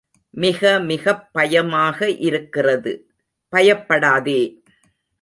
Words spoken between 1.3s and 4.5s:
பயமாக இருக்கிறது. பயப்படாதே!